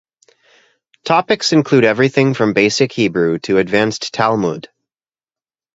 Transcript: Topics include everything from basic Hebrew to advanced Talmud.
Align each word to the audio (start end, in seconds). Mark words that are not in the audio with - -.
Topics 1.05 1.53
include 1.53 1.83
everything 1.83 2.33
from 2.33 2.53
basic 2.55 2.91
Hebrew 2.91 3.37
to 3.43 3.59
advanced 3.59 4.11
Talmud. 4.11 4.67